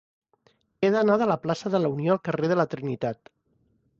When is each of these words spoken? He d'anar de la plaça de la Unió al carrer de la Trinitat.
He 0.81 0.89
d'anar 0.95 1.17
de 1.23 1.27
la 1.33 1.35
plaça 1.43 1.71
de 1.75 1.83
la 1.85 1.93
Unió 1.97 2.15
al 2.15 2.21
carrer 2.29 2.51
de 2.53 2.57
la 2.61 2.65
Trinitat. 2.75 3.33